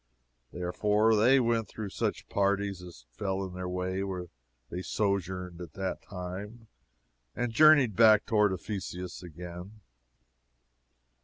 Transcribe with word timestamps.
Therefore 0.51 1.15
they 1.15 1.39
went 1.39 1.67
through 1.67 1.91
such 1.91 2.27
parties 2.27 2.81
as 2.81 3.05
fell 3.11 3.45
in 3.45 3.53
their 3.53 3.69
way 3.69 4.01
where 4.01 4.29
they 4.71 4.81
sojourned 4.81 5.61
at 5.61 5.73
that 5.73 6.01
time, 6.01 6.65
and 7.35 7.53
journeyed 7.53 7.95
back 7.95 8.25
toward 8.25 8.51
Ephesus 8.51 9.21
again. 9.21 9.81